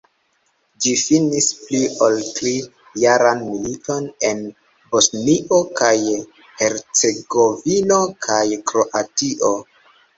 [0.85, 4.43] Ĝi finis pli-ol-tri-jaran militon en
[4.97, 5.95] Bosnio kaj
[6.65, 9.57] Hercegovino kaj Kroatio.